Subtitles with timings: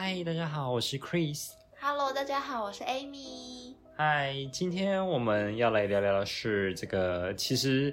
[0.00, 1.50] 嗨，大家好，我是 Chris。
[1.80, 3.74] Hello，大家好，我是 Amy。
[3.96, 7.92] 嗨，今天我们要来聊聊的是这个，其实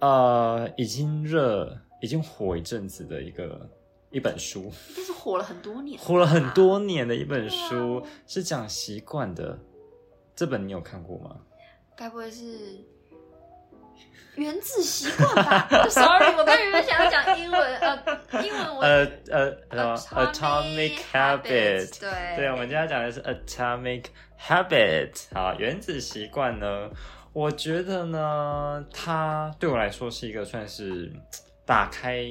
[0.00, 3.66] 呃已经热、已经火一阵子的一个
[4.10, 6.46] 一本书，应该是火了很多年，火了很。
[6.50, 9.58] 多年的一本书，啊是讲习惯的。
[10.36, 11.40] 这本你有看过吗？
[11.96, 12.84] 该不会是
[14.36, 15.68] 原子习惯吧？
[15.88, 22.00] Sorry，我刚原本想要讲英文，呃，英文我呃呃呃，Atomic Habit。
[22.00, 24.04] 对对，我们今天讲的是 Atomic
[24.40, 25.10] Habit。
[25.32, 26.90] 好，原子习惯呢，
[27.32, 31.12] 我觉得呢，它对我来说是一个算是
[31.64, 32.24] 打开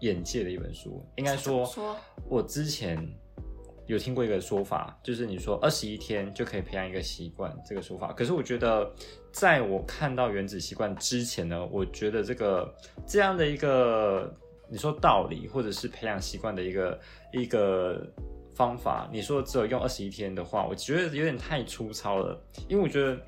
[0.00, 1.04] 眼界的一本书。
[1.16, 1.96] 应该说，说
[2.28, 2.96] 我之前
[3.86, 8.12] 有听过一个说法，就是你说二十一天就可以培养一个习惯这个说法。
[8.12, 8.90] 可是我觉得，
[9.32, 12.74] 在我看到原子习惯之前呢，我觉得这个
[13.06, 14.32] 这样的一个
[14.68, 17.00] 你说道理，或者是培养习惯的一个
[17.32, 18.06] 一个
[18.54, 23.18] 方法，你说只有用二十一天的话，我觉得有点太粗糙了，因为我觉得。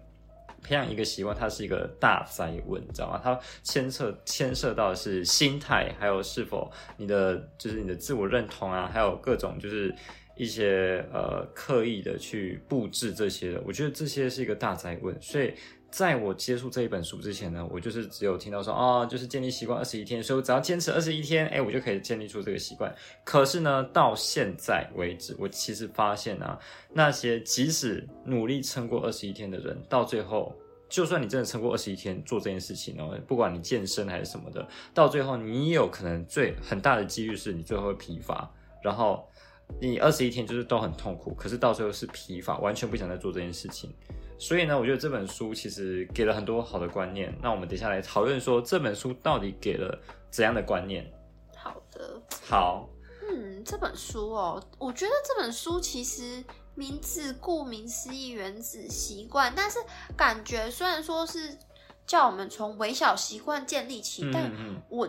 [0.65, 3.21] 培养一个习惯，它是一个大灾问，你知道吗？
[3.21, 9.93] 它牵涉牵涉到的是心态，还有是否你的就是你的自我认同啊，还有各种就是
[10.37, 13.61] 一些呃刻意的去布置这些的。
[13.67, 15.53] 我觉得这些是一个大灾问，所以
[15.93, 22.93] 在我接触这一本书之前呢，我就是只有听到说哦，就是建立习惯二十一天，所以我只要坚持二十一天，哎，我就可以建立出这个习惯。
[23.23, 26.59] 可是呢，到现在为止，我其实发现啊，
[26.93, 30.53] 那些即使努力撑过二十一天的人，到最后。
[30.89, 39.27] 就算你真的撑过二十一天做这件事情哦，不管你健身还是什么的，到最后你也有可能最很大的几率是你最后会疲乏，然后
[39.81, 43.91] 你二十一天就是都很痛苦，可是到最后是疲乏，完全不想再做这件事情。
[44.43, 47.33] 所以呢，我觉得这本书其实给了很多好的观念。
[47.41, 49.97] 那我们等一下来讨论说这本书到底给了
[50.31, 51.09] 怎样的观念。
[51.57, 52.89] 好的，好，
[53.31, 56.43] 嗯，这本书哦，我觉得这本书其实
[56.75, 59.79] 名字顾名思义，原子习惯，但是
[60.17, 61.57] 感觉虽然说是
[62.05, 64.51] 叫我们从微小习惯建立起，但
[64.89, 65.09] 我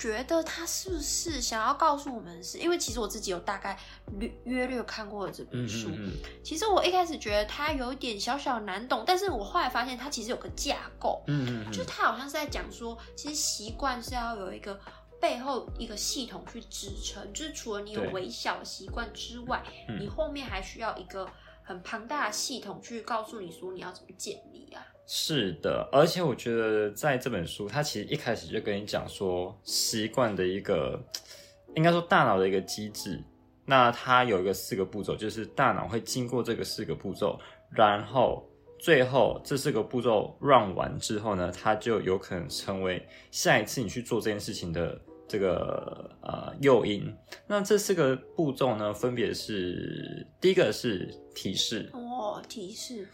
[0.00, 3.78] 觉得他是不是想要告诉我们的是，因为其实我自己有大概
[4.18, 5.88] 略约略看过了这本嗯书。
[5.90, 6.12] 嗯嗯
[6.42, 11.70] 其实我一开始觉得它有一点小小难懂，但是我后来发现它其实有个架构，嗯嗯嗯。
[11.70, 14.80] 就是它好像是在讲说，其实习惯是要有一个
[15.20, 20.00] 背后一个系统去支撑，就是除了你有微小的习惯之外，嗯。
[20.00, 21.28] 你后面还需要一个
[21.62, 24.82] 很庞大的系统去告诉你说你要怎么建立啊。
[25.12, 31.02] 是的，而且我觉得在这本书，它其实一开始就跟你讲说习惯的一个，
[31.74, 33.20] 应该说大脑的一个机制。
[33.66, 37.36] 那它有一个四个步骤，就是大脑会经过这个四个步骤，
[37.72, 38.48] 然后
[38.78, 44.96] 最后这四个步骤 run 完之后呢，它就有可能成为下一次你去做这件事情的
[45.26, 47.12] 这个呃诱因。
[47.48, 53.08] 那这四个步骤呢，分别是第一个是提示，哦，提示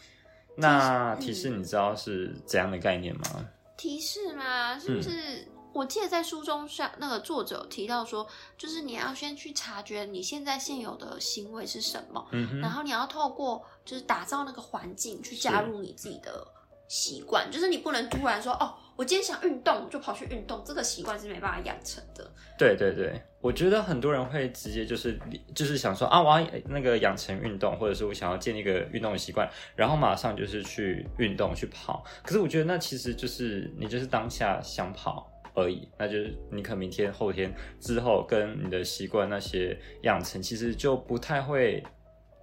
[0.57, 3.49] 那提示你知道是怎样的概念吗？
[3.77, 4.79] 提示吗？
[4.79, 5.11] 是不是？
[5.11, 16.49] 嗯我记得在书中上那个作者有提到说，就是你要先去察觉你现在现有的行为是什么，嗯，然后你要透过就是打造那个环境去加入你自己的
[16.89, 22.33] 习惯，就是你不能突然说哦，我今天想运动就跑去运动，这个习惯是没办法养成的。
[22.57, 25.17] 对对对，我觉得很多人会直接就是
[25.55, 32.05] 就是想说啊，我要那个养成运动，或者是我想要建立一个运动的习惯，然后马上就是去运动去跑。
[32.25, 41.81] 可是我觉得那其实就是你就是当下想跑而已，那就是你可明天、后天之后跟你的习惯那些养成，其实就不太会。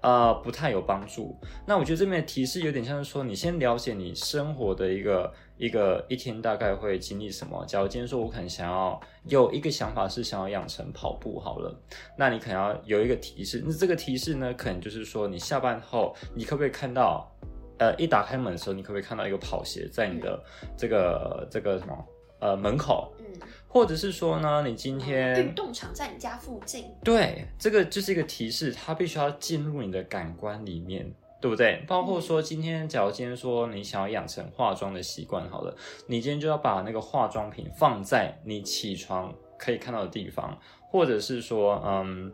[0.04, 1.34] 呃，不太有帮助。
[1.66, 7.66] 那我觉得这边的提示有点像是说，你先了解你生活的一个一个一天大概会经历什么。
[7.66, 9.00] 假如今天说我可能想要
[9.30, 11.74] 有一个想法是想要养成跑步好了，
[12.18, 13.64] 那你可能要有一个提示。
[13.66, 17.34] 那这个提示呢，可能就是说你下班后，你可不可以看到，
[17.78, 20.44] 呃，一打开门的时候，你可不可以看到一个跑鞋在你的
[20.78, 22.06] 这个这个什么
[22.40, 23.26] 呃门口，嗯，
[23.74, 31.12] 或者是说呢，你今天运动场在你家附近，对，这个就是一个提示，它必须要进入你的感官里面，
[31.42, 31.84] 对不对？
[31.88, 35.76] 包括说今天，假如今天说你想要养成化妆的习惯，好了，
[36.06, 40.56] 你今天就要把那个化妆品放在你起床可以看到的地方，
[40.92, 42.32] 或者是说，嗯，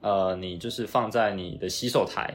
[0.00, 2.34] 呃，你就是放在你的洗手台。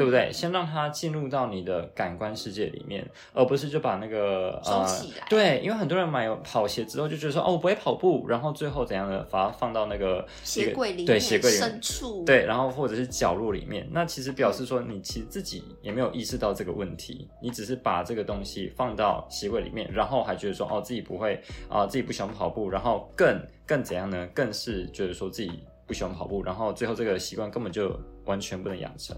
[0.00, 0.32] 对不对？
[0.32, 21.38] 先让它进入到你的感官世界里面，而不是就把那个呃收起来对，因为很多人买有跑鞋之后就觉得说哦，我不会跑步，然后最后怎样的把它放到那个鞋柜里面，对鞋柜里面深处，对，然后或者是角落里面，那其实表示说你其实自己也没有意识到这个问题，你只是把这个东西放到鞋柜里面，然后还觉得说哦自己不会
[21.68, 24.26] 啊、自己不喜欢跑步，然后更更怎样呢？
[24.32, 27.94] 更是觉得说自己不喜欢跑步，然后最后这个习惯根本就
[28.24, 29.14] 完全不能养成。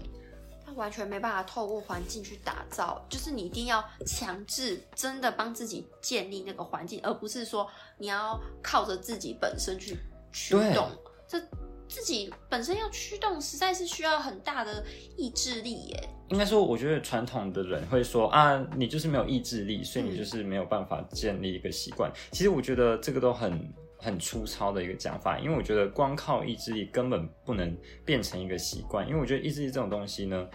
[0.73, 9.97] 他完全没办法透过环境去打造，就是你一定要强制真的帮自己建立那个环境，而不是说你要靠着自己本身去
[10.31, 10.89] 驱动。
[11.27, 11.39] 这
[11.87, 14.83] 自己本身要驱动，实在是需要很大的
[15.17, 16.09] 意志力耶。
[16.29, 22.11] 应该说，我觉得传统的人会说啊，你就是没有意志力，所以你嗯就是没有办法建立一个习惯。
[22.31, 23.71] 其实我觉得这个都很
[24.03, 30.47] 很粗糙的一个讲法，因为我觉得光靠意志力根本不能变成一个习惯，因为我觉得意志力这种东西呢，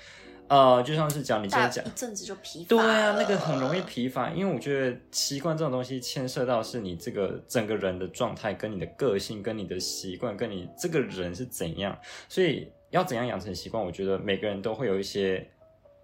[0.49, 1.95] 呃，就像是讲你今天讲大一。
[1.95, 11.99] 阵子就疲乏对啊，那个很容易疲乏，因为我觉得习惯这种东西牵涉到是你这个整个人的状态、跟你的个性、跟你的习惯、跟你这个人是怎样，
[12.29, 15.47] 所以要怎样养成习惯，我觉得每个人都会有一些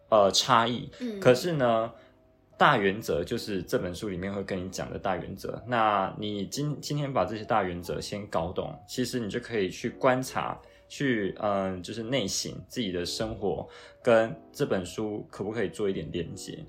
[0.08, 0.90] 呃差异。
[1.00, 1.90] 嗯，可是呢，
[2.56, 5.62] 大原则就是这本书里面会跟你讲的大原则。
[5.66, 10.58] 那你今今天把这些大原则先搞懂，其实你就可以去观察，
[10.88, 13.68] 去嗯，就是内省自己的生活
[14.02, 16.64] 跟这本书可不可以做一点连接。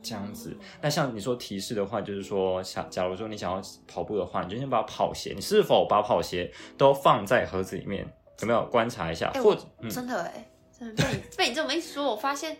[0.00, 8.06] 这样子，那像你说提示的话，就是说，想假如说你想要跑步的话，你就先把跑鞋，你是否把跑鞋都放在盒子里面？
[8.40, 9.28] 有没有观察一下？
[9.34, 12.56] 哎、或者嗯，真的哎、真的被你 被你这么一说，我发现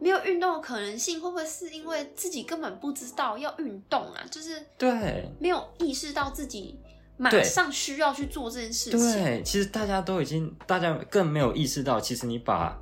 [0.00, 4.24] 没有运动的可能性，会不会是因为自己根本不知道要运动啊？
[4.30, 6.80] 就是对，没有意识到自己
[7.18, 8.98] 马上需要去做这件事情。
[8.98, 12.80] 对，其实大家都已经，大家更没有意识到，其实你把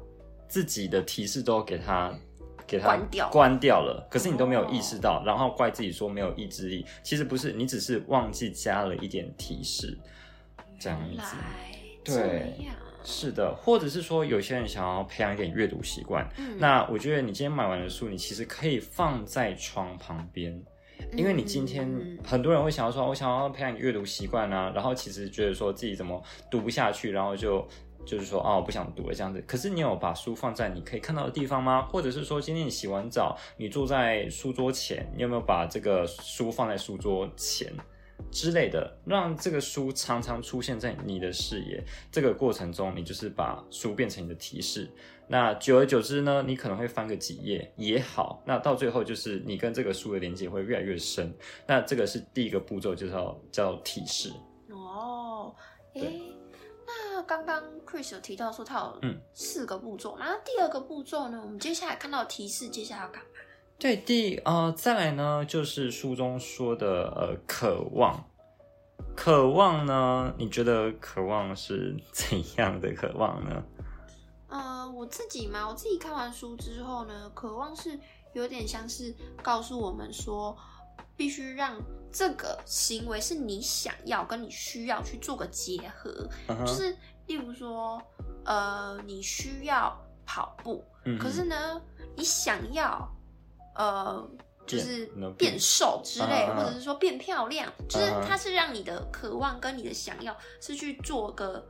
[0.49, 2.17] 自己的提示都给他
[2.67, 9.99] 给他关掉关掉了，可是你都没有意识哦到，然后怪自己说没有意志力，其实不是，你只是忘记加了一点提示，
[10.79, 11.35] 这样子。
[12.05, 12.55] 对
[13.11, 20.63] 是的，或者是说有些人想要培养一点阅读习惯，嗯那我觉得你今天买完的书，你其实可以放在床旁边。
[21.17, 27.67] 因为你今天嗯很多人会想要说，我想要培养阅读习惯啊，然后其实觉得说自己怎么读不下去，然后就
[28.05, 29.43] 就是说啊，我不想读了这样子。
[29.47, 31.83] 可是你有把书放在你可以看到的地方吗？
[31.91, 37.73] 或者是说今天你洗完澡，你坐在书桌前，你有没有把这个书放在书桌前
[38.31, 41.83] 之类的，让这个书常常出现在你的视野？
[42.11, 44.91] 这个过程中，你就是把书变成你的提示。
[45.31, 51.33] 那久而久之呢，你可能会翻个几页也好，那到最后就是你跟这个书的连接会越来越深。
[51.67, 54.33] 那这个是第一个步骤，就是要叫提示。
[54.71, 55.55] 哦，
[55.93, 56.23] 对诶，
[56.87, 61.41] 那刚刚 Chris 有提到说他有嗯四个步骤，那第二个步骤呢？
[61.45, 63.29] 我们接下来看到提示，接下来要干嘛？
[63.79, 68.25] 对，第呃，再来呢，就是书中说的呃，渴望。
[69.15, 70.35] 渴望呢？
[70.37, 73.63] 你觉得渴望是 怎样的渴望呢？
[74.49, 77.97] 呃，我自己嘛，我自己看完书之后呢，渴望是
[78.33, 79.15] 有点像是
[79.45, 80.57] 告诉我们说，
[81.17, 81.81] 必须让
[82.11, 86.29] 这个行为是你想要跟你需要去做个结合，
[86.67, 86.97] 就是
[87.27, 88.03] 例如说，
[88.45, 89.97] 呃，你需要
[90.27, 91.81] 跑步，嗯可是呢，
[92.17, 93.09] 你想要，
[93.79, 94.31] 呃。
[94.69, 101.67] 就是变变瘦之类，或者是说变漂亮，就是它是让你的渴望跟你的想要是去做个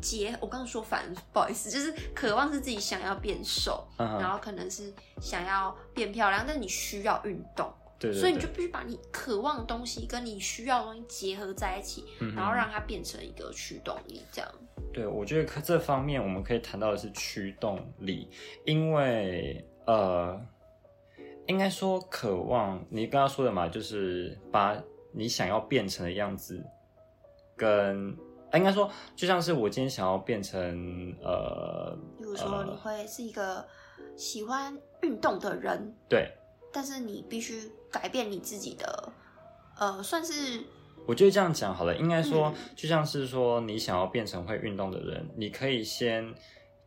[0.00, 0.28] 结。
[0.40, 7.68] 我刚刚说反，不好意思，就是渴望是自己想要变瘦，嗯然后可能是想要变漂亮，但你需要运动，
[7.98, 14.48] 对所以你就必须把你渴望的东西跟你需要的东西结合在一起，嗯然后让它变成一个驱动力，这样。
[14.94, 18.30] 对，我觉得可这方面我们可以谈到的是驱动力，
[18.64, 20.40] 因为呃，
[21.46, 24.76] 应该说渴望，你刚刚说的嘛，就是把
[25.12, 26.62] 你想要变成的样子
[27.56, 28.16] 跟，
[28.50, 33.66] 呃应该说就像是我今天想要变成呃，比如说，你会是一个
[34.16, 36.32] 喜欢运动的人，对，
[36.72, 39.12] 但是你必须改变你自己的，
[39.78, 40.64] 呃，算是
[41.06, 42.54] 我觉得这样讲好了，应该说嗯。
[42.74, 46.34] 就像是说你想要变成会运动的人，你可以先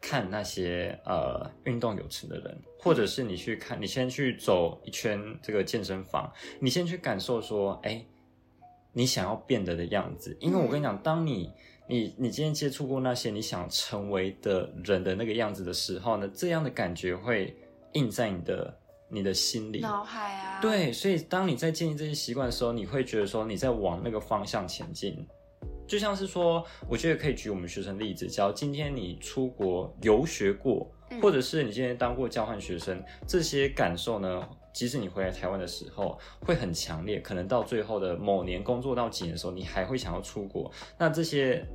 [0.02, 8.06] 看那些呃运动有成的人，或者是你去看，你先去走一圈这个健身房，你先去感受说，哎，
[8.94, 10.36] 你想要变得的样子。
[10.40, 11.52] 因为我跟你讲，当你
[11.88, 17.56] 你你今天接触过那些你想成为的人的那个样子的时候呢，这样的感觉会
[17.94, 18.78] 印在你的
[19.10, 19.80] 你的心里。
[19.80, 25.28] 脑海啊，，对，所以当你在建立这些习惯的时候，你会觉得说你在往那个方向前进。
[25.90, 40.72] 就像是说，我觉得可以举我们学生例子，假如今天你出国游学过，嗯或者是你今天当过交换学生，这些感受呢，即使你回来台湾的时候会很强烈，可能到最后的某年工作到几年的时候，你还会想要出国。
[40.98, 41.66] 那这些。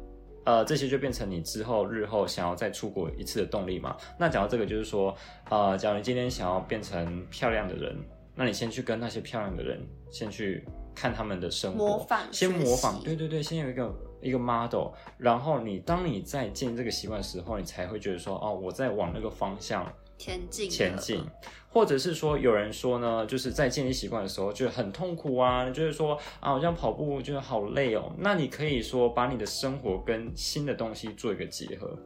[0.47, 3.97] 呃，这些就变成你之后日后想要再出国一次的动力嘛？
[4.19, 5.17] 那讲到这个，就是说，
[5.49, 7.97] 呃，假如你今天想要变成漂亮的人，
[8.35, 9.81] 那你先去跟那些漂亮的人，
[10.11, 10.63] 先去
[10.95, 13.05] 看他们的生活，模仿先模仿，习。
[13.05, 21.23] 对对对，先有一个一个 model，然后你当你在建立这个习惯的时候，你才会觉得说，哦，我在往那个方向前进，前进，
[21.69, 28.13] 或者是说有人说呢，就是在建立习惯的时候就很痛苦啊，就是说啊，我这样跑步觉得好累哦。
[28.19, 31.99] 那你可以说把你的生活跟新的东西做一个结合，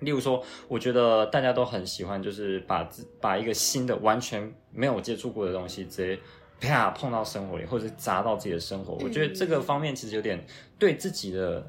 [0.00, 6.20] 例如说，我觉得大家都很喜欢，就是把自把一个新的完全没有接触过的东西直接
[6.60, 8.94] 啪碰到生活里，或者是砸到自己的生活。
[9.02, 10.44] 我觉得这个方面其实有点
[10.78, 11.66] 对自己的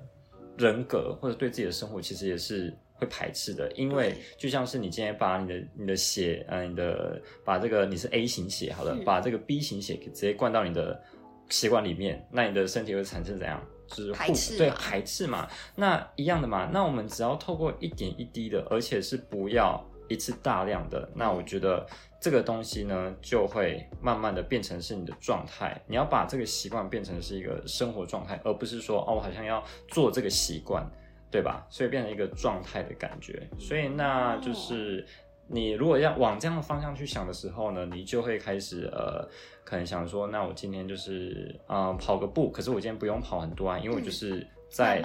[0.57, 2.75] 人格或者对自己的生活其实也是。
[3.01, 11.01] 会排斥的，因为就像是你今天把你的你的血，呃，你的把这个你是 A 型血，好了，把这个 B 型血直接灌到你的
[11.47, 13.65] 血管里面，那你的身体会产生怎样？
[13.87, 15.47] 就是排斥，对排斥嘛。
[15.75, 16.69] 那一样的嘛。
[16.73, 21.85] 那我们只要透过一点一滴的，而且是不要一次大量的，那我觉得
[22.19, 25.81] 这个东西呢，就会慢慢的变成是你的状态。
[25.87, 30.85] 你要把这个习惯变成是一个生活状态，而不是说哦，我好像要做这个习惯。
[31.31, 31.63] 对吧？
[31.69, 33.47] 所以变成一个状态的感觉。
[33.59, 35.05] 所以那就是
[35.45, 39.29] 你如果要往这样的方向去想的时候呢，你就会开始呃，
[39.63, 44.43] 可能想说，那我今天就是嗯跑个步，可是我今天不用跑很多啊，因为我就是。
[44.69, 44.95] 在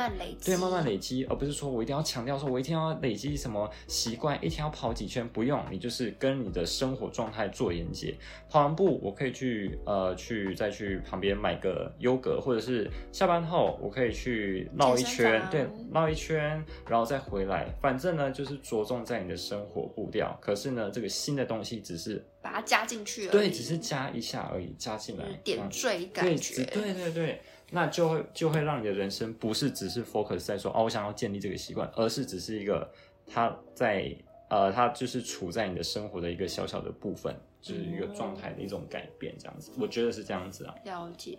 [0.44, 8.14] 对慢慢累积，而不是说我一定要强调说，我一定要累积什么习惯，一天要跑几圈，不用，你就是跟你的生活状态做连接。
[8.50, 17.74] 跑完步，我可以去呃去再去旁边买个优格，或者是下班后我可以去绕一圈，对，绕一圈，然后再回来。
[17.80, 20.38] 反正呢，就是着重在你的生活步调。
[20.40, 27.40] 可是呢，这个新的东西只是把它加进去，对，只是加一下而已，加进来点缀感觉，对对对。
[27.74, 32.88] 那就会就会让你的人生不是只是 focus 在说哦，我想要建立这个习惯，而是只是一个
[33.26, 34.16] 它在
[34.48, 40.74] 呃，它就是处在你的生活的一个小小的部分，就是一个状态的一种改变，这样子，我觉得是这样子啊。
[40.84, 41.36] 了解。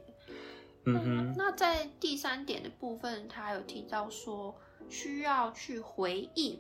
[0.86, 1.34] 嗯哼。
[1.38, 4.54] 那在第三点的部分，他有提到说
[4.90, 6.60] 需要去回应。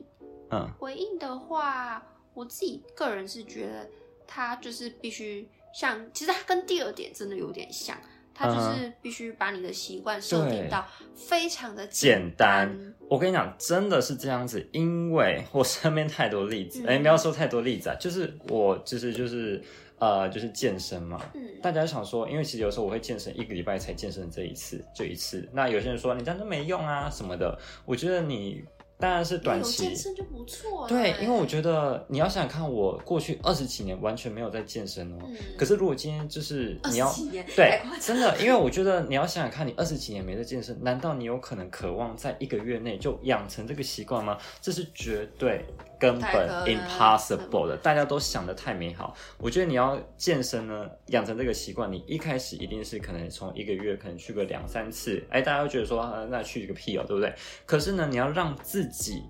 [0.52, 0.66] 嗯。
[0.80, 2.02] 回应的话，
[2.34, 3.90] 我自己个人是觉得
[4.26, 8.00] 他就是必须像，其实他跟第二点真的有点像。
[8.36, 12.94] 它就是必须把你的习惯设定到非常的简单。
[13.10, 19.64] 我跟你讲，真的是这样子，因为我身边太多例子，哎，不要说太多例子啊，就是我就是就是
[19.98, 21.22] 呃就是健身嘛。
[21.34, 21.42] 嗯。
[21.62, 25.48] 大家想说，因为其实有时候我会健身一个礼拜才健身这一次，就一次。
[25.54, 28.64] 那有些人说你这样都没用啊什么的，我觉得你。
[28.98, 30.88] 当然是短期健身就不错。
[30.88, 35.18] 对，因为我觉得你要想想看，我过去二十几年完全没有在健身哦。
[35.58, 37.14] 可是如果今天就是你要
[37.56, 44.38] 对，真的，因为我觉得你要想想看，你二十几年没在健身，难道你有可能渴望在一个月内就养成这个习惯吗？
[44.62, 45.66] 这是绝对。
[46.00, 49.16] 根本 impossible 的，大家都想的太美好。
[49.38, 57.34] 我觉得你要健身呢，养成这个习惯，你一开始一定是可能从一个月可能去个两三次，哎，大家会觉得说，那去个屁哦，对不对？
[57.66, 59.24] 可是呢，你要让自己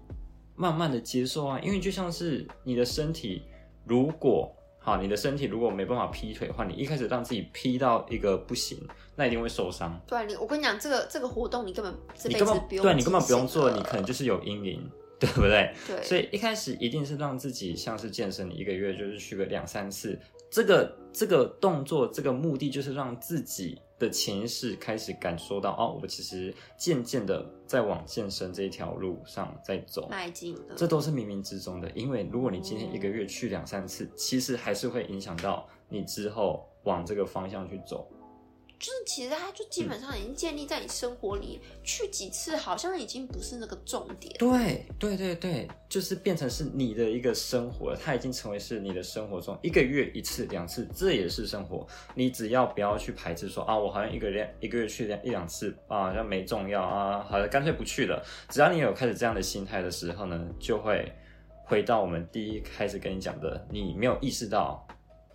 [0.55, 3.43] 慢慢的接受啊，因为就像是你的身体，
[3.85, 8.77] 如果好，你的身体如果没办法劈腿的话，你一开始让自己劈到一个不行，
[9.15, 9.99] 那一定会受伤。
[10.05, 14.87] 对，你我跟你讲，这个这个活动你根本这辈子不用，对你根本不用做，你可能就是有阴影。
[15.25, 15.73] 对不对？
[15.87, 20.19] 对，所以一开始一定是让自己像是健身，一个月就是去个两三次。
[20.51, 31.89] 这个这个动作，这个目的就是让自己的潜意识开始感受到，哦，我其实渐渐的在往健身这一条路上在走，迈进的这都是冥冥之中的。
[31.91, 38.07] 因为如果你今天一个月去两三次，其实还是会影响到你之后往这个方向去走。
[38.77, 44.35] 就是其实它就基本上已经建立在你生活里，去几次好像已经不是那个重点。
[44.37, 51.87] 对对对对，就是变成是你的一个生活，它已经成为是你的生活中一个月一次两次，这也是生活。
[52.13, 58.23] 你只要不要去排斥说啊，我好像一个月一个月去两一两次啊，好像没重要啊，好像干脆不去了。
[58.49, 61.11] 只要你有开始这样的心态的时候呢，就会
[61.63, 64.85] 回到我们第一开始跟你讲的，你没有意识到，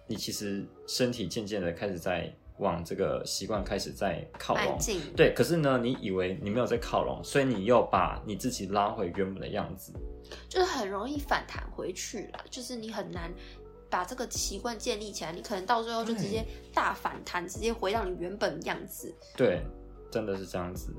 [0.07, 2.31] 你其实身体渐渐的开始在。
[2.61, 4.79] 往这个习惯开始在靠拢，
[5.17, 9.93] 对，可是呢，你以为你没有在靠拢，所以你又把你自己拉回原本的样子，
[10.49, 13.33] 就是很容易反弹回去了，就是你很难
[13.89, 19.13] 把这个习惯建立起来，你可能到最后就直接大反弹，直接回到你原本样子。
[19.37, 19.63] 对，
[20.13, 20.95] 真的是这样子，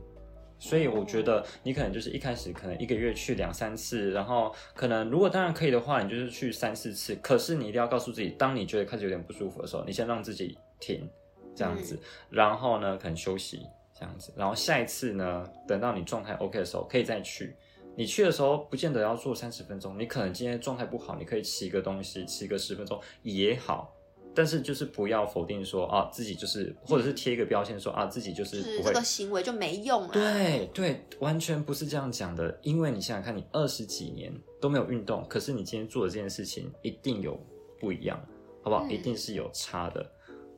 [0.57, 11.07] 所以我觉得你可能就是一开始可能一个月去两三次，然后可能如果当然可以的话，你就是去三四次，可是你一定要告诉自己，当你觉得开始有点不舒服的时候，你先让自己停。
[11.55, 13.65] 这样子，然后呢，可能休息
[13.97, 17.55] 这样子，然后下一次呢，等到你状态 OK 的时候，可以再去。
[17.93, 23.93] 你去的时候，不见得要做三十分钟，你可能今天状态不好，你可以骑个东西，骑个十分钟也好。
[24.33, 30.09] 但是就是不要否定说啊自己就是，或者是贴一个标签说啊自己就就是是不会这个行为就没用啊。
[30.13, 32.57] 对对，完全不是这样讲的。
[32.63, 37.37] 因为你想想看，你二十几年都没有运动，可是你今天做的这件事情一定有
[37.77, 38.17] 不一样，
[38.63, 38.85] 好不好？
[38.85, 40.09] 嗯一定是有差的，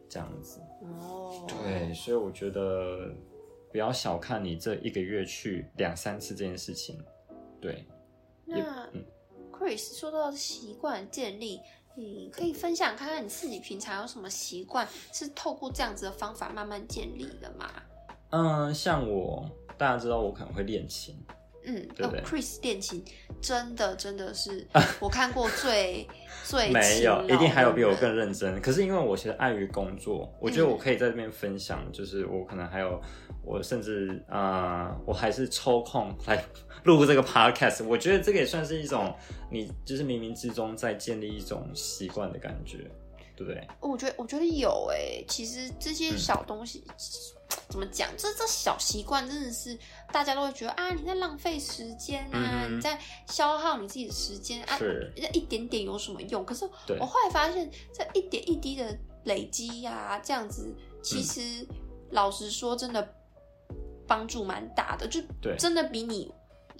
[0.07, 0.61] 这样子。
[0.83, 3.13] 哦，对，所以我觉得
[3.71, 7.03] 不要小看你这一个月去两三次这件事情。
[7.61, 7.85] 对，
[8.45, 9.03] 那嗯
[9.51, 11.59] Chris 说到习惯建立，
[11.95, 17.71] 你可以分享看看你自己平常有什么习惯是透过这样子的方法慢慢建立的吗？
[18.31, 21.15] 嗯，像我大家知道我可能会练琴，
[21.65, 23.03] 嗯，对不对哦，Chris 练琴
[23.41, 24.65] 真的真的是
[24.99, 26.07] 我看过最
[26.43, 28.61] 最没有，一定还有比我更认真。
[28.61, 33.01] 可是因为我其实碍于工作，我觉得我可以在这边分享，就是我可能还有，
[33.43, 36.43] 我甚至啊、呃我还是抽空来
[36.83, 37.85] 录这个 podcast。
[37.85, 39.13] 我觉得这个也算是一种
[39.49, 42.79] 你就是冥冥之中在建立一种习惯的感觉，
[43.37, 43.65] 对不对？
[43.79, 46.83] 我觉得我觉得有诶、其实这嗯些小东西、
[47.69, 48.09] 怎么讲？
[48.17, 49.77] 这这小习惯真的是
[50.11, 54.79] 大家都会觉得啊，你在浪费时间啊，嗯你在消耗你自己的时间啊，
[55.33, 56.45] 一点点有什么用？
[56.45, 56.65] 可是
[56.99, 61.23] 我后来发现，这一点一滴的累积呀、这样子其嗯。
[61.23, 61.67] 实、
[62.11, 63.15] 老实说，真的
[64.07, 65.19] 帮助蛮大的，就
[65.57, 66.31] 真的比你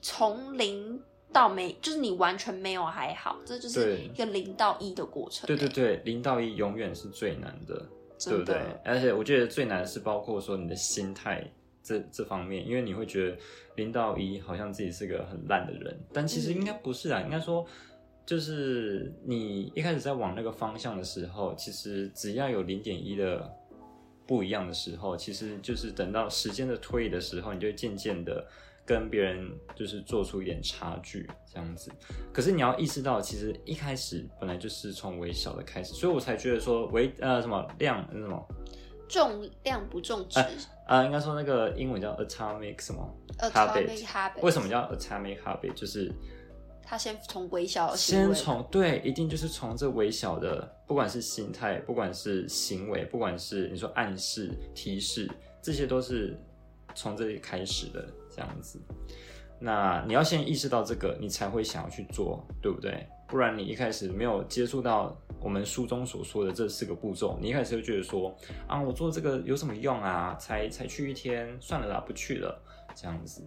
[0.01, 7.83] 从零到没，就是你完全没有还好，这就是一个零到一的过程、欸对对对，零到一永远是最难的，
[8.29, 8.55] 对不对？
[8.83, 11.43] 而且我觉得最难的是包括说你的心态
[11.81, 13.37] 这这方面，因为你会觉得
[13.75, 17.65] 零到一好像自己是个很烂的人，但其实应该不是啊，应该说
[18.25, 23.51] 就是你一开始在往那个方向的时候，其实只要有零点一的
[24.25, 28.45] 不一样的时候，其实就是等到时间的推移的时候，你就渐渐的。
[28.85, 31.91] 跟别人就是做出一点差距，这样子。
[32.33, 38.47] 可是你要意识到，其实一开始本来就是从微小的开始，所以我才觉得说微呃什么量那什么
[39.07, 40.39] 重量不重质、
[40.87, 44.41] 呃，应该说那个英文叫 atomic 什么 atomic habit。
[44.41, 45.73] 为什么叫 atomic habit？
[45.73, 46.11] 就是
[46.81, 55.29] 他先从微小的先，从对，一定就是从这微小的，不管是心态，不管是行为，不管是你说暗示、提示，
[55.61, 56.35] 这些都是
[56.95, 58.79] 从这里开始的，这样子。
[59.59, 63.07] 那你要先意识到这个，你才会想要去做，对不对？
[63.27, 68.35] 不然你一开始没有接触到我们书中所说的这四个步骤，你一开始就觉得说
[68.67, 70.35] 啊，我做这个有什么用啊？
[70.39, 72.61] 才才去一天，算了啦，不去了，
[72.93, 73.41] 这样子。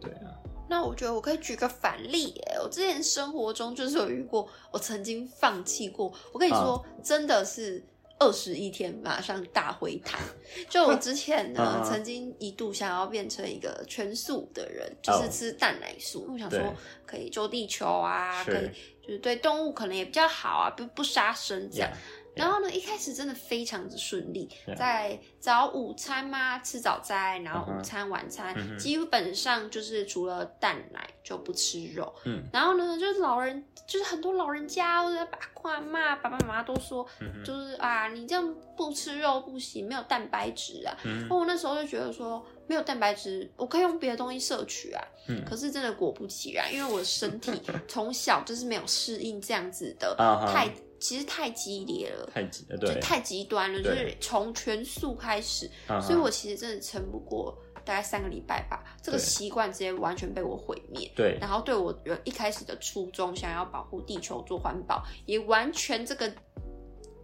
[0.00, 0.32] 对啊，
[0.70, 6.12] 那我觉得我可以举个反例耶，我之前生活中就是有遇过，我曾经放弃过。
[6.32, 7.84] 我跟你说，嗯真的是
[8.18, 10.20] 二十一天马上大回弹。
[10.68, 16.26] 就我之前呢， 嗯曾经一度想要变成一个全素的人，就是哦吃蛋奶素。
[16.32, 16.74] 我想说
[17.06, 18.70] 可以救地球啊，是可以
[19.06, 21.90] 就是对动物可能也比较好啊，不不杀生这样。
[22.38, 32.14] 然后呢，一开始真的非常的顺利在早午餐嘛，吃早餐，然后午餐、晚餐基本上就是除了蛋奶就不吃肉。
[32.24, 32.42] 嗯。
[32.52, 37.06] 然后呢，就是老人，就是很多老人家或者爸爸妈、爸爸妈妈都说，
[37.44, 40.96] 就是啊，你这样不吃肉不行，没有蛋白质啊。
[41.04, 45.02] 嗯哦，我那时候就觉得说，没有蛋白质，我可以用别的东西摄取啊。
[45.28, 45.44] 嗯。
[45.44, 47.52] 可是真的果不其然，因为我的身体
[47.86, 50.14] 从小就是没有适应这样子的，
[50.52, 50.68] 太
[51.00, 52.30] 其实太激烈了。
[52.32, 55.70] 太极呃对，就太极端了，就是从全素开始，
[56.02, 61.10] 所以我其实真的撑不过大概三个礼拜吧，这个对习惯直接完全被我毁灭。
[61.16, 66.30] 对然后对我原一开始的初衷，想要保护地球、做环保，也完全这个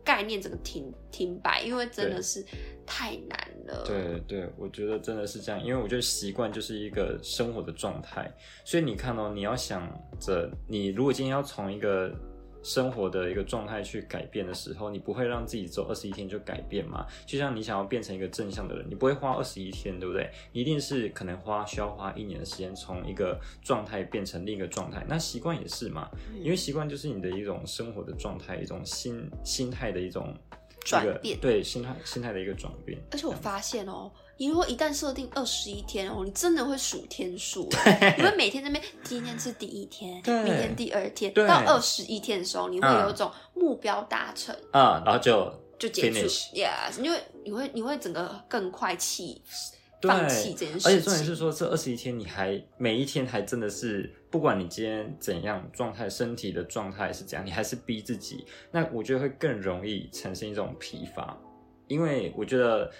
[0.02, 2.44] 概念整个停停摆，因为真的是
[2.86, 3.84] 太难了。
[3.86, 8.30] 对对，我觉得真的是这样，因为我觉得习惯就是一个生活的状态，
[8.64, 9.86] 所以你看哦，你要想
[10.20, 12.14] 着，你如果今天要从一个
[12.64, 17.06] 生活的一个状态去改变的时候，你不会让自己走二十一天就改变嘛？
[17.26, 20.28] 就像你想要变成一个正向的人，你不会花二十一天，对不对？
[20.50, 25.04] 你一定是可能花需要花一年的时间，从一个状态变成另一个状态。
[25.06, 30.34] 那习惯也是嘛，嗯因为习惯就是你的一种生活的状态，一种心心态的一种
[30.84, 32.98] 转变对心态心态的一个转变。
[33.12, 37.68] 而且我发现哦，你如果一旦设定二十一天哦，你真的会数天数，
[38.16, 44.54] 你会每天在那边，今天是第一天，明天第二天，到二十一天的时候，你会嗯有一种目标达成。
[44.72, 46.18] 啊、然后就就结束。
[46.18, 49.40] finish，yes，你会你会你会整个更快弃
[50.00, 58.44] 对放弃这件事情，而且重点是说，这二十一天你还每一天还真的是，不管你今天怎样状态，身体的状态是怎样，你还是逼自己。
[58.72, 61.38] 那我觉得会更容易产生一种疲乏，
[61.86, 62.90] 因为我觉得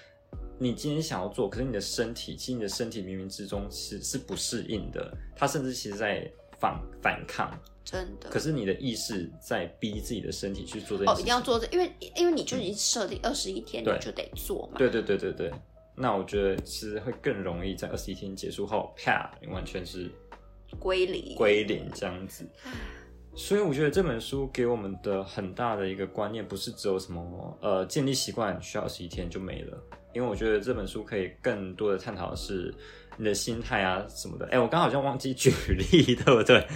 [0.58, 7.52] 你今天想要做，可是你的身体，其实你的身体冥冥之中是是不适应的，它甚至其实在反反抗，
[7.84, 8.30] 真的。
[8.30, 11.22] 可是你的意识在逼自己的身体去做这件哦，事情。
[11.22, 14.78] 一定要做这，因为因为你就已经设定二十一天，你就得做嘛。
[14.78, 15.52] 对对对对对，
[15.96, 20.10] 那我觉得其实会更容易在二十一天结束后，啪，你完全是
[20.78, 21.34] 归零。
[21.34, 22.46] 归零这样子。
[23.36, 29.76] 所以我觉得这本书给我们的很大的一个观念，不是只有什么呃建立习惯需要二十一天就没了，
[30.14, 32.72] 因为我觉得这本书可以更多的探讨的是
[33.16, 34.46] 你的心态啊什么的。
[34.46, 36.66] 哎，我刚好像忘记举例， 对不对？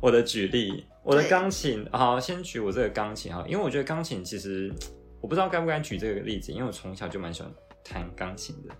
[0.00, 4.72] 我的举例，我的对钢琴，好，先举我这个钢琴哈，因为我觉得钢琴其实
[5.20, 7.50] 我不知道该不该举这个例子，因为我从小就蛮喜欢
[7.84, 8.74] 弹钢琴的，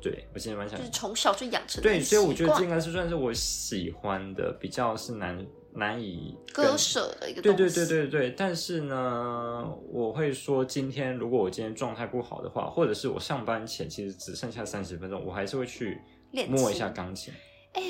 [0.00, 5.38] 对我其实蛮想就是从小就养成对，所以我觉得这应该是算是我喜欢的，比较是难
[5.76, 7.86] 难以割舍的一个对对东西。
[7.86, 16.00] 对对对，但是呢，我会说，今天如果我今天状态不好的话，或者是我上班前其实只剩下三十分钟，我还是会去
[16.32, 17.32] 练摸一下钢琴。
[17.72, 17.82] 哎、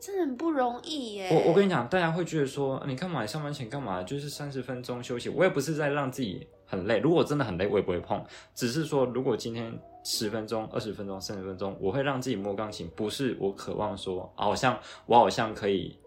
[0.00, 1.28] 真的很不容易耶。
[1.32, 3.22] 我我跟你讲，大家会觉得说，你干嘛？
[3.22, 4.00] 你上班前干嘛？
[4.04, 5.28] 就是三十分钟休息。
[5.28, 8.24] 我也不是在让自己很累，如果真的很累，我也不会碰。
[8.54, 15.98] 只是说，如果今天十分钟、二十分钟、三十分钟，我会让自己摸钢琴，不是我渴望说，啊好像我好像可以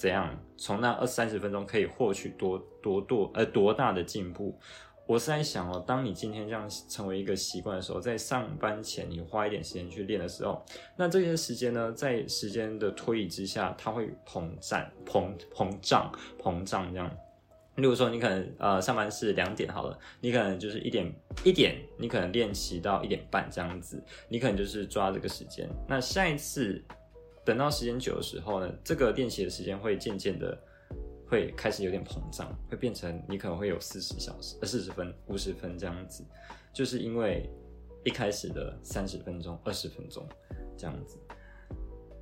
[0.00, 4.58] 怎样，从那二三十分钟可以获取多多多呃多大的进步。
[5.06, 10.64] 我是在想哦，当你今天这样成为一个习惯的时候，在上班前你花一点时间去练的时候，
[10.96, 16.10] 那这些时间呢，在时间的推移之下，它会膨胀、膨膨胀、
[16.42, 17.14] 膨胀这样。
[17.74, 21.12] 例如说，你可能呃上班是两点好了，你可能就是一点
[21.44, 25.68] 一点，你可能练习到一点半这样子，你可能就是抓这个时间。
[25.86, 26.82] 那下一次
[27.44, 30.58] 等到时间久的时候呢，这个练习的时间会渐渐的
[31.26, 36.24] 会开始有点膨胀，会变成你可能会有四十小时、呃四十分、五十分这样子，
[36.72, 37.48] 就是因为
[38.04, 40.26] 一开始的三十分钟、二十分钟
[40.76, 41.18] 这样子，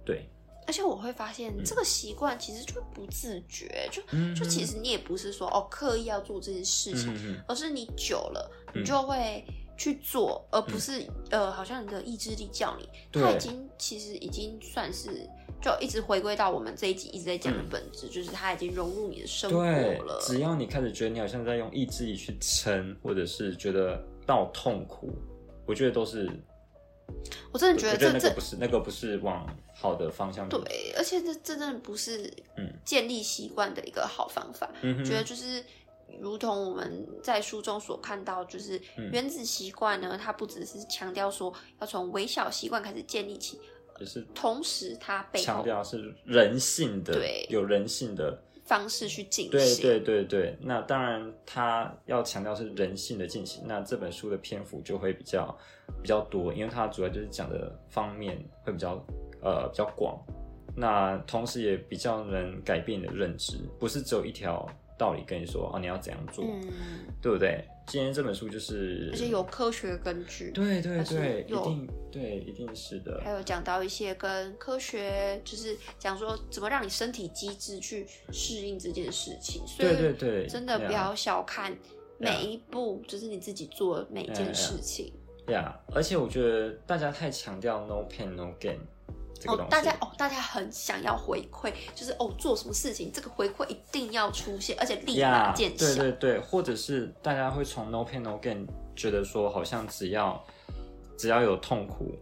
[0.04, 0.28] 对，
[0.66, 7.44] 而且我会发现这个习惯其实就不自觉，就嗯就其实你也不是说哦刻意要做这件事情，嗯嗯。
[7.48, 8.83] 而是你久了嗯。
[8.83, 9.44] 你就会
[9.78, 15.26] 去做，而不是呃好像你的意志力叫你，对它已经其实已经算是
[15.62, 20.20] 就一直回归到我们这一集一直在讲的本质，就是他已经融入你的生活了，。
[20.20, 25.10] 只要你开始觉得你好像在用意志力去撑，或者是觉得到痛苦，
[25.64, 26.28] 我觉得都是，
[27.52, 30.48] 我真的觉得这这不是那个不是往好的方向。
[30.48, 34.68] 对，而且这这真的不是嗯建立习惯的一个好方法。
[34.82, 35.64] 嗯哼觉得就是
[36.21, 43.61] 如同我们在书中所看到，就是嗯原子习惯呢，它不只是强调说要从微小习惯开始建立起，
[43.99, 49.51] 就是同时它背强调是人性的，对有人性的，方式去进行。
[49.51, 50.59] 对对对对。
[50.61, 55.57] 那当然，它要强调是人性的进行，那这本书的篇幅就会比较
[56.03, 59.05] 比较多，因为它主要就是讲的方面会比较
[59.42, 60.18] 呃比较广，
[60.77, 66.68] 那同时也比较能改变你的认知，不是只有一条道理跟你说哦你要怎样做，嗯，
[67.22, 67.64] 对不对？
[67.87, 70.50] 今天这本书就是，而且有科学根据。
[70.50, 81.74] 对对对，一定对，一定是的还，有讲到一些跟科学，就是讲说怎么让你身体机制去适应这件事情，所以对对对，真的不要小看
[82.18, 85.11] 每一步，就是你自己做每一件事情。
[85.46, 88.76] 对啊而且我觉得大家太强调 no pain no gain
[89.40, 95.87] 这个东哦，大家哦，大家很想要回馈，就是哦，做什么事情，这个回馈一定要出现，而且立马见效。
[95.87, 100.42] 对对对，或者是大家会从 no pain no gain 觉得说，好像只要
[101.16, 102.14] 只要有痛苦，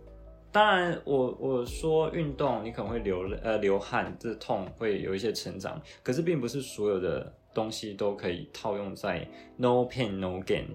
[0.53, 9.27] 当然我我说运动你可能会流泪呃流汗，这痛会有一些成长，可是并不是所有的东西都可以套用在
[9.57, 10.67] no pain no gain。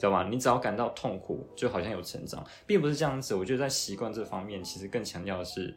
[0.00, 0.26] 知道吧？
[0.30, 3.34] 你只要感到痛苦，就好像有成长，并不是这样子。
[3.34, 5.76] 我觉得在习惯这方面，其实更强调的是，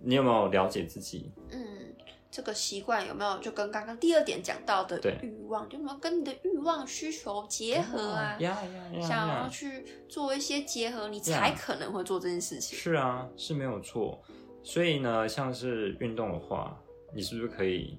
[0.00, 1.32] 你有没有了解自己？
[1.50, 1.92] 嗯，
[2.30, 8.36] 这个习惯有没有就跟刚刚第二点讲到的欲望，有没有跟你的欲望需求结合啊？
[8.38, 9.48] 呀呀呀想要！
[9.48, 12.78] 去做一些结合，你才可能会做这件事情。
[12.78, 14.22] 是啊，是没有错。
[14.62, 16.80] 所以呢，像是运动的话，
[17.14, 17.98] 你是不是可以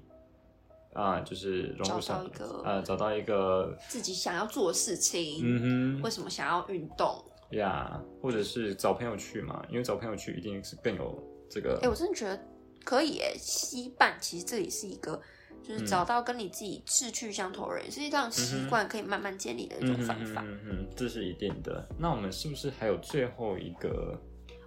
[0.98, 5.60] 啊、就是找上到一个呃，找到一个自己想要做的事情，嗯
[5.98, 7.24] 哼为什么想要运动？
[7.52, 12.38] 呀或者是找朋友去嘛，因为找朋友去一定是更有这个哎、我真的觉得
[12.84, 15.18] 可以诶，稀办其实这里是一个，
[15.62, 20.42] 就是找到跟你自己志趣相投的人，是一种习惯可以慢慢建立的一种方法。
[20.42, 21.86] 嗯哼嗯哼，这是一定的。
[21.98, 24.20] 那我们是不是还有最后一个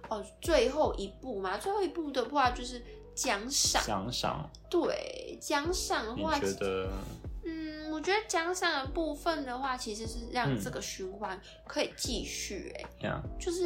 [0.08, 2.82] 哦，最后一步嘛，最后一步的话就是
[3.14, 3.82] 奖赏。
[3.84, 4.50] 奖赏？
[4.70, 6.90] 对，奖赏的你话，觉得？
[7.44, 12.72] 嗯，我觉得奖赏的部分的话，其实是让嗯这个循环可以继续。
[12.78, 13.64] 哎、嗯，就是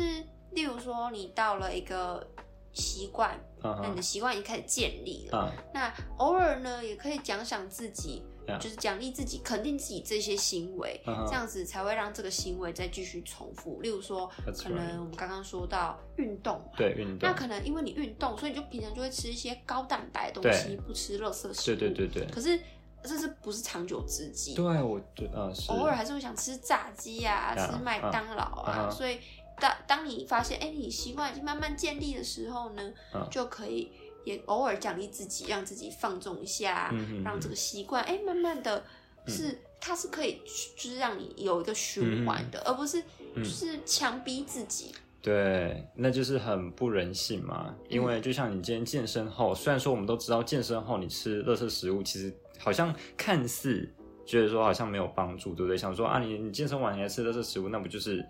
[0.53, 2.27] 例如说，你到了一个
[2.73, 5.53] 习惯，嗯那你的哼习惯已经开始建立了。
[5.53, 8.23] 嗯那偶尔呢，也可以奖赏自己
[8.61, 13.81] 就是奖励自己、肯定自己这些行为这样子才会让这个行为再继续重复。
[13.81, 14.31] 例如说
[14.63, 21.77] 可能我们刚刚说到运动嘛，对运动那，可能因为你运动，所以你就平常就会吃一些高蛋白的东西，不吃垃圾食物。
[21.77, 22.59] 对对对对可是
[23.03, 24.55] 这是不是长久之计？
[24.55, 29.19] 对，我觉得偶尔还是会想吃炸鸡啊，啊吃麦当劳啊，所以
[29.61, 33.93] 当当你发现，哎、你习惯已经慢慢建立的时候呢，嗯就可以
[34.27, 38.85] 也偶尔奖励自己，让自己放纵一下，嗯让这个习惯，哎、慢慢的
[39.27, 40.43] 是、它是可以，
[40.77, 43.01] 就是让你有一个循环嗯的，而不是
[43.37, 44.93] 就是强逼自己。
[45.23, 47.75] 对，那就是很不人性嘛。
[47.89, 53.89] 因为就像你今天健身后，虽然说我们都知道健身后你吃垃圾食物，其实好像看似
[54.25, 55.77] 觉得说好像没有帮助，对不对？
[55.79, 58.25] 想说啊，你你健身完你还吃垃圾食物，那不就是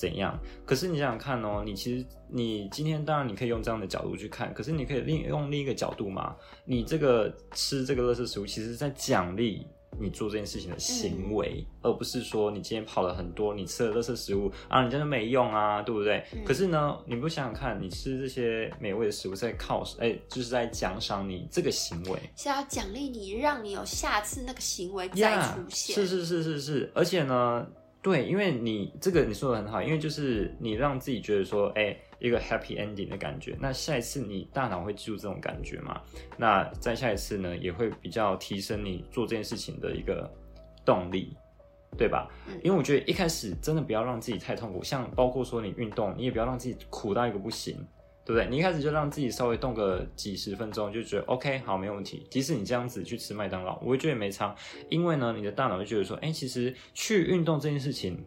[0.00, 0.38] 怎样？
[0.64, 6.34] 可是你想想看哦，你其实你今天当然你可以用这样的角度去看，可是你可以另用另一个角度嘛。
[6.64, 9.66] 你这个吃这个垃圾食物，其实是在奖励
[10.00, 16.24] 你做这件事情的行为，而不是说你今天跑了很多，你吃了垃圾食物啊，你真的没用啊，对不对？
[16.32, 22.18] 嗯可是呢，你不想想看，你吃这些美味的食物在靠，哎，就是在奖赏你这个行为。
[22.36, 25.94] 是要奖励你，让你有下次那个行为再出现。
[25.94, 27.66] 是是是是是，而且呢，
[28.02, 36.00] 对，因为你这个你说的很好，因为就是你让自己觉得说，哎、一个 happy ending 的感觉，那下一次你大脑会记住这种感觉嘛？
[36.36, 40.30] 那在下一次呢，也会比较提升你做这件事情的一个
[40.84, 41.36] 动力。
[41.98, 42.30] 对吧？
[42.46, 47.84] 嗯因为我觉得一开始真的不要让自己太痛苦，像包括说你运动，你也不要让自己苦到一个不行，
[48.30, 48.48] 对不对？
[48.48, 52.24] 你一开始就让自己稍微动个几十分钟，就觉得 OK 好没问题。
[52.30, 54.54] 即使你这样子去吃麦当劳，我会觉得没差，
[54.88, 58.24] 因为呢，你的大脑会觉得说，哎、其实去运动这件事情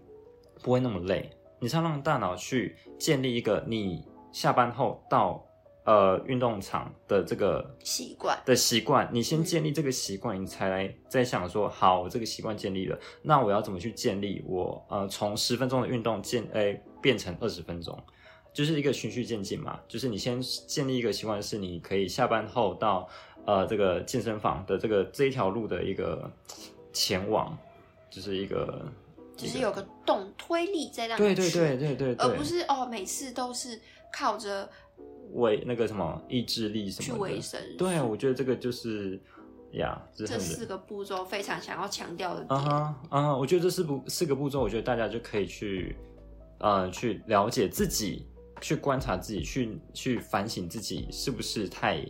[0.61, 1.29] 不会那么累。
[1.57, 5.41] 你是要让大脑去建立一个你下班后到
[5.85, 8.37] 呃运动场的这个习惯。
[8.45, 17.97] 的习惯，你先建立这个习惯，你才来再想说，好，我这个习惯建立了，那我要怎么去建立我呃从十分钟的运动建诶、变成二十分钟，
[18.53, 23.09] 就是一个循序渐进嘛，就是你先建立一个习惯，是你可以下班后到
[23.45, 26.31] 呃这个健身房的这个这一条路的一个
[26.91, 27.57] 前往，
[28.09, 28.85] 就是一个
[29.35, 33.79] 就是有个动推力在让你对对对对对对，而不是哦，每次都是
[34.11, 34.69] 靠着
[35.31, 37.59] 为那个什么意志力什么去维生。
[37.75, 39.19] 对，我觉得这个就是
[39.71, 42.59] 呀，这这四个步骤非常想要强调的啊点。
[42.59, 45.95] 哈啊哈，我觉得这四步四个步骤，我觉得大家就可以去
[46.59, 48.27] 呃去了解自己，
[48.63, 52.03] 去观察自己，去去反省自己是不是太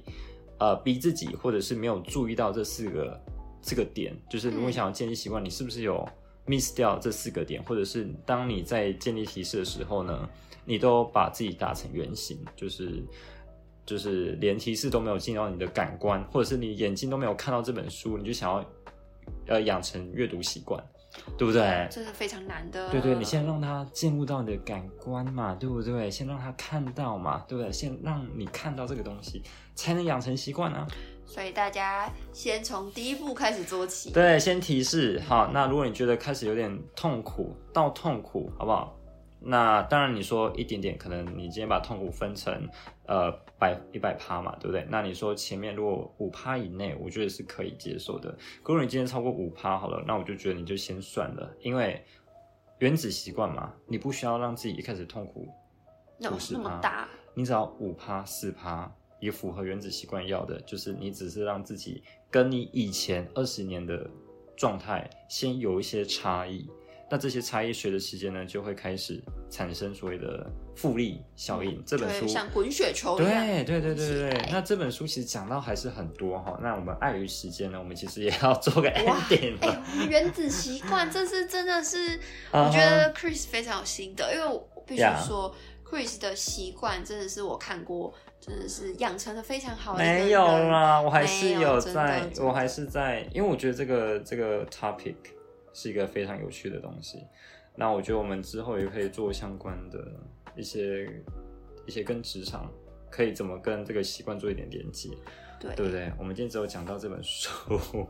[0.59, 3.19] 呃逼自己，或者是没有注意到这四个
[3.61, 4.15] 这个点。
[4.29, 6.07] 就是如果你想要建立习惯，你是不是有
[6.45, 10.29] miss 掉这四个点，或者是当你在建立提示的时候呢，
[10.63, 13.03] 你都把自己打成圆形，就是。
[13.85, 18.65] 就是连提示都没有进到你的感官，或者是你眼睛都没有看到这本书，你就想要
[19.45, 20.81] 呃养成阅读习惯，
[21.38, 21.88] 对不对？
[21.91, 22.89] 这是非常难的。
[22.89, 26.10] 对对，你先让他进入到你的感官嘛，对不对？
[26.10, 27.71] 先让他看到嘛，对不对？
[27.71, 29.41] 先让你看到这个东西，
[29.76, 30.88] 才能养成习惯啊。
[31.26, 34.12] 所以大家先从第一步开始做起。
[34.12, 35.49] 对，先提示好。
[35.54, 38.95] 那如果你觉得开始有点痛苦，到痛苦，好不好？
[39.45, 42.67] 那当然，你说一点点，可能你今天把痛苦分成
[43.06, 43.29] 呃
[43.60, 44.88] 百一百趴嘛，对不对？
[44.89, 48.29] 那你说前面如果五趴以内，我觉得是可以接受的。
[48.60, 52.01] 如果你今天超过五趴好了，那我就觉得你就先算了，因为
[52.79, 55.47] 原子习惯嘛，你不需要让自己一开始痛苦
[56.17, 62.01] 那么50%那么大，你只要五趴四趴，也符合原子习惯要的，就是你只是让自己
[62.32, 64.10] 跟你以前二十年的
[64.56, 66.69] 状态先有一些差异。
[67.09, 71.79] 那这些差异随着时间呢，就会开始产生所谓的复利效应。
[71.85, 73.45] 这本书像滚雪球一样。
[73.45, 76.57] 对对对对对对，那这本书其实讲到还是很多哈。
[76.61, 79.57] 那我们碍于时间呢，我们其实也要做个 ending
[80.09, 82.19] 原子习惯，这是真的是，
[82.51, 85.53] 我觉得 Chris 非常有心得，因为我必须说
[85.85, 89.95] ，Chris 的习惯真的是我看过，真的是养成的非常好。
[89.95, 95.15] 没有啦，我还是有在我还是在，因为我觉得这个这个 topic
[95.73, 97.25] 是一个非常有趣的东西。
[97.75, 100.07] 那我觉得我们之后也可以做相关的
[100.55, 101.09] 一些
[101.88, 102.71] 一些跟职场
[103.09, 105.09] 可以怎么跟这个习惯做一点连接，
[105.67, 106.12] 对对不对？
[106.19, 107.49] 我们今天只有讲到这本书，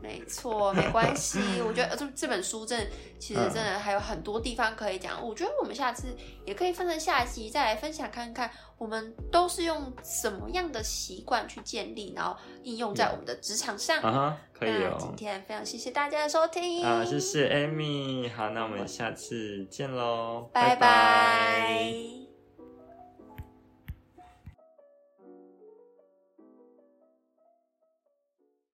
[0.02, 1.38] 没错，没关系。
[1.66, 2.86] 我觉得这这本书真的，
[3.18, 5.24] 其实嗯真的还有很多地方可以讲。
[5.26, 6.08] 我觉得我们下次
[6.44, 14.00] 也可以分成下集再来分享看看，我们都是用什么样的习惯去建立，然后应用在我们的职场上。
[14.00, 15.14] 啊哈，可以哦今哦。
[15.16, 22.23] 天非常谢谢大家的收听啊，谢谢 Amy，好，那我们下次见喽，拜拜拜